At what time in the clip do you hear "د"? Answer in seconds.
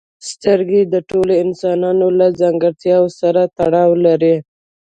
0.93-0.95